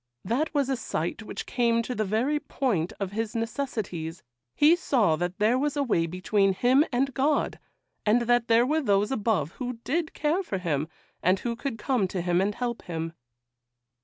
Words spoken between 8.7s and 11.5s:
those above who did care for him, and